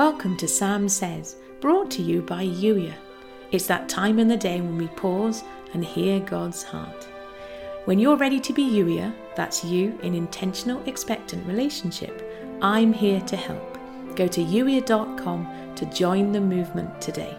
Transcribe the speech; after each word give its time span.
Welcome 0.00 0.38
to 0.38 0.48
Sam 0.48 0.88
Says, 0.88 1.36
brought 1.60 1.90
to 1.90 2.00
you 2.00 2.22
by 2.22 2.46
Youier. 2.46 2.94
It's 3.50 3.66
that 3.66 3.86
time 3.86 4.18
in 4.18 4.28
the 4.28 4.36
day 4.38 4.62
when 4.62 4.78
we 4.78 4.88
pause 4.88 5.44
and 5.74 5.84
hear 5.84 6.20
God's 6.20 6.62
heart. 6.62 7.04
When 7.84 7.98
you're 7.98 8.16
ready 8.16 8.40
to 8.40 8.54
be 8.54 8.62
Youier, 8.62 9.14
that's 9.36 9.62
you 9.62 9.98
in 10.02 10.14
intentional 10.14 10.82
expectant 10.88 11.46
relationship, 11.46 12.26
I'm 12.62 12.94
here 12.94 13.20
to 13.20 13.36
help. 13.36 13.78
Go 14.16 14.26
to 14.26 14.42
youier.com 14.42 15.74
to 15.76 15.84
join 15.84 16.32
the 16.32 16.40
movement 16.40 16.98
today. 17.02 17.36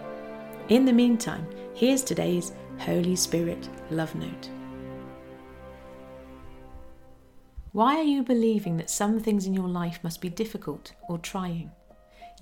In 0.68 0.84
the 0.84 0.92
meantime, 0.92 1.44
here's 1.74 2.04
today's 2.04 2.52
Holy 2.78 3.16
Spirit 3.16 3.68
love 3.90 4.14
note. 4.14 4.50
Why 7.72 7.96
are 7.96 8.04
you 8.04 8.22
believing 8.22 8.76
that 8.76 8.88
some 8.88 9.18
things 9.18 9.46
in 9.46 9.52
your 9.52 9.68
life 9.68 9.98
must 10.04 10.20
be 10.20 10.28
difficult 10.28 10.92
or 11.08 11.18
trying? 11.18 11.72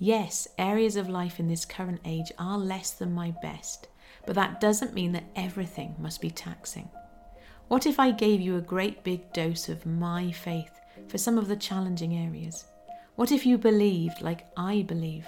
Yes, 0.03 0.47
areas 0.57 0.95
of 0.95 1.09
life 1.09 1.39
in 1.39 1.47
this 1.47 1.63
current 1.63 2.01
age 2.05 2.31
are 2.39 2.57
less 2.57 2.89
than 2.89 3.13
my 3.13 3.35
best, 3.43 3.87
but 4.25 4.33
that 4.33 4.59
doesn't 4.59 4.95
mean 4.95 5.11
that 5.11 5.29
everything 5.35 5.93
must 5.99 6.21
be 6.21 6.31
taxing. 6.31 6.89
What 7.67 7.85
if 7.85 7.99
I 7.99 8.09
gave 8.09 8.41
you 8.41 8.57
a 8.57 8.61
great 8.61 9.03
big 9.03 9.31
dose 9.31 9.69
of 9.69 9.85
my 9.85 10.31
faith 10.31 10.71
for 11.07 11.19
some 11.19 11.37
of 11.37 11.47
the 11.47 11.55
challenging 11.55 12.15
areas? 12.15 12.65
What 13.15 13.31
if 13.31 13.45
you 13.45 13.59
believed 13.59 14.23
like 14.23 14.47
I 14.57 14.81
believe? 14.81 15.27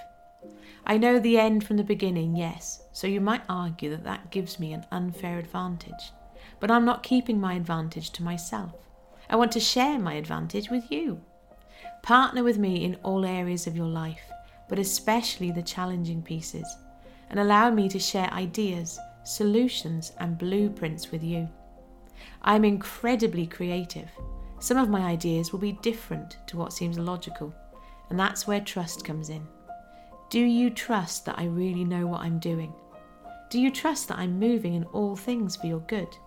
I 0.87 0.97
know 0.97 1.19
the 1.19 1.37
end 1.37 1.63
from 1.63 1.77
the 1.77 1.83
beginning, 1.83 2.35
yes, 2.35 2.81
so 2.93 3.05
you 3.05 3.21
might 3.21 3.43
argue 3.47 3.91
that 3.91 4.03
that 4.05 4.31
gives 4.31 4.59
me 4.59 4.73
an 4.73 4.87
unfair 4.89 5.37
advantage. 5.37 6.11
But 6.59 6.71
I'm 6.71 6.83
not 6.83 7.03
keeping 7.03 7.39
my 7.39 7.53
advantage 7.53 8.09
to 8.13 8.23
myself. 8.23 8.73
I 9.29 9.35
want 9.35 9.51
to 9.51 9.59
share 9.59 9.99
my 9.99 10.15
advantage 10.15 10.71
with 10.71 10.91
you. 10.91 11.21
Partner 12.01 12.43
with 12.43 12.57
me 12.57 12.83
in 12.83 12.95
all 13.03 13.23
areas 13.23 13.67
of 13.67 13.77
your 13.77 13.85
life, 13.85 14.31
but 14.73 14.79
especially 14.79 15.51
the 15.51 15.61
challenging 15.61 16.19
pieces, 16.19 16.65
and 17.29 17.39
allow 17.39 17.69
me 17.69 17.87
to 17.87 17.99
share 17.99 18.27
ideas, 18.33 18.97
solutions, 19.23 20.13
and 20.17 20.35
blueprints 20.35 21.11
with 21.11 21.23
you. 21.23 21.47
I'm 22.41 22.65
incredibly 22.65 23.45
creative. 23.45 24.09
Some 24.57 24.77
of 24.77 24.89
my 24.89 25.01
ideas 25.01 25.51
will 25.51 25.59
be 25.59 25.73
different 25.83 26.37
to 26.47 26.57
what 26.57 26.73
seems 26.73 26.97
logical, 26.97 27.53
and 28.09 28.19
that's 28.19 28.47
where 28.47 28.61
trust 28.61 29.05
comes 29.05 29.29
in. 29.29 29.45
Do 30.31 30.39
you 30.39 30.71
trust 30.71 31.23
that 31.27 31.37
I 31.37 31.45
really 31.45 31.83
know 31.83 32.07
what 32.07 32.21
I'm 32.21 32.39
doing? 32.39 32.73
Do 33.51 33.61
you 33.61 33.69
trust 33.69 34.07
that 34.07 34.17
I'm 34.17 34.39
moving 34.39 34.73
in 34.73 34.85
all 34.85 35.15
things 35.15 35.55
for 35.55 35.67
your 35.67 35.81
good? 35.81 36.17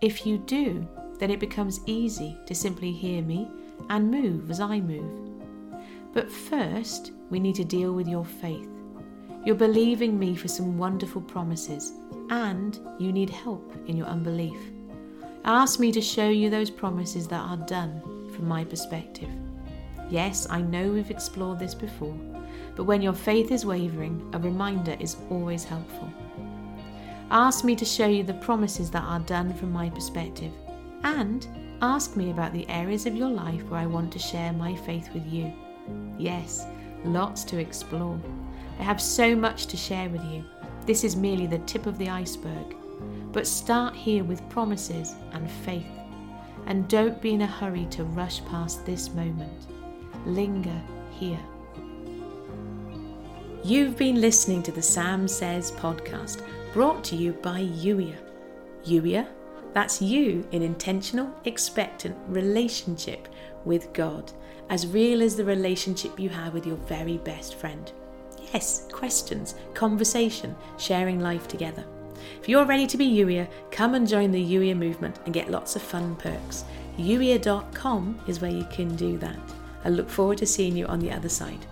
If 0.00 0.26
you 0.26 0.38
do, 0.38 0.88
then 1.20 1.30
it 1.30 1.38
becomes 1.38 1.82
easy 1.86 2.36
to 2.46 2.52
simply 2.52 2.90
hear 2.90 3.22
me 3.22 3.48
and 3.88 4.10
move 4.10 4.50
as 4.50 4.58
I 4.58 4.80
move. 4.80 5.08
But 6.12 6.32
first, 6.32 7.12
we 7.30 7.40
need 7.40 7.54
to 7.54 7.64
deal 7.64 7.92
with 7.92 8.08
your 8.08 8.24
faith. 8.24 8.68
You're 9.44 9.54
believing 9.54 10.18
me 10.18 10.34
for 10.34 10.48
some 10.48 10.76
wonderful 10.76 11.22
promises, 11.22 11.92
and 12.28 12.78
you 12.98 13.12
need 13.12 13.30
help 13.30 13.72
in 13.86 13.96
your 13.96 14.06
unbelief. 14.06 14.58
Ask 15.44 15.80
me 15.80 15.90
to 15.92 16.00
show 16.02 16.28
you 16.28 16.50
those 16.50 16.70
promises 16.70 17.26
that 17.28 17.40
are 17.40 17.56
done 17.56 18.02
from 18.34 18.46
my 18.46 18.64
perspective. 18.64 19.30
Yes, 20.10 20.46
I 20.50 20.60
know 20.60 20.90
we've 20.90 21.10
explored 21.10 21.58
this 21.58 21.74
before, 21.74 22.16
but 22.76 22.84
when 22.84 23.00
your 23.00 23.14
faith 23.14 23.50
is 23.50 23.64
wavering, 23.64 24.28
a 24.34 24.38
reminder 24.38 24.96
is 25.00 25.16
always 25.30 25.64
helpful. 25.64 26.12
Ask 27.30 27.64
me 27.64 27.76
to 27.76 27.84
show 27.84 28.06
you 28.06 28.24
the 28.24 28.34
promises 28.34 28.90
that 28.90 29.04
are 29.04 29.20
done 29.20 29.54
from 29.54 29.72
my 29.72 29.88
perspective, 29.88 30.52
and 31.04 31.46
ask 31.80 32.16
me 32.16 32.30
about 32.30 32.52
the 32.52 32.68
areas 32.68 33.06
of 33.06 33.16
your 33.16 33.30
life 33.30 33.62
where 33.70 33.80
I 33.80 33.86
want 33.86 34.12
to 34.12 34.18
share 34.18 34.52
my 34.52 34.74
faith 34.74 35.08
with 35.14 35.26
you. 35.26 35.50
Yes, 36.18 36.66
lots 37.04 37.44
to 37.44 37.58
explore. 37.58 38.18
I 38.78 38.82
have 38.82 39.00
so 39.00 39.34
much 39.34 39.66
to 39.66 39.76
share 39.76 40.08
with 40.08 40.24
you. 40.24 40.44
This 40.86 41.04
is 41.04 41.16
merely 41.16 41.46
the 41.46 41.58
tip 41.60 41.86
of 41.86 41.98
the 41.98 42.08
iceberg. 42.08 42.76
But 43.32 43.46
start 43.46 43.94
here 43.94 44.24
with 44.24 44.48
promises 44.48 45.14
and 45.32 45.50
faith. 45.50 45.86
And 46.66 46.88
don't 46.88 47.20
be 47.20 47.32
in 47.32 47.42
a 47.42 47.46
hurry 47.46 47.86
to 47.90 48.04
rush 48.04 48.44
past 48.46 48.84
this 48.84 49.10
moment. 49.10 49.66
Linger 50.26 50.82
here. 51.12 51.40
You've 53.62 53.96
been 53.96 54.20
listening 54.20 54.62
to 54.64 54.72
the 54.72 54.82
Sam 54.82 55.28
Says 55.28 55.70
podcast, 55.72 56.42
brought 56.72 57.04
to 57.04 57.16
you 57.16 57.32
by 57.34 57.60
Youier. 57.60 58.16
Youier, 58.84 59.26
that's 59.72 60.02
you 60.02 60.46
in 60.52 60.62
intentional, 60.62 61.32
expectant 61.44 62.16
relationship 62.28 63.28
with 63.64 63.92
God, 63.92 64.32
as 64.68 64.86
real 64.86 65.22
as 65.22 65.36
the 65.36 65.44
relationship 65.44 66.18
you 66.18 66.28
have 66.28 66.54
with 66.54 66.66
your 66.66 66.76
very 66.76 67.18
best 67.18 67.54
friend. 67.54 67.90
Yes, 68.52 68.88
questions, 68.90 69.54
conversation, 69.74 70.56
sharing 70.78 71.20
life 71.20 71.46
together. 71.46 71.84
If 72.40 72.48
you're 72.48 72.64
ready 72.64 72.86
to 72.86 72.96
be 72.96 73.08
Youier, 73.08 73.48
come 73.70 73.94
and 73.94 74.08
join 74.08 74.30
the 74.30 74.44
Youier 74.44 74.76
movement 74.76 75.18
and 75.24 75.34
get 75.34 75.50
lots 75.50 75.76
of 75.76 75.82
fun 75.82 76.16
perks. 76.16 76.64
Youier.com 76.98 78.20
is 78.26 78.40
where 78.40 78.50
you 78.50 78.64
can 78.70 78.94
do 78.96 79.18
that. 79.18 79.38
I 79.84 79.88
look 79.88 80.10
forward 80.10 80.38
to 80.38 80.46
seeing 80.46 80.76
you 80.76 80.86
on 80.86 81.00
the 81.00 81.12
other 81.12 81.28
side. 81.28 81.64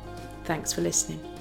Thanks 0.45 0.73
for 0.73 0.81
listening. 0.81 1.38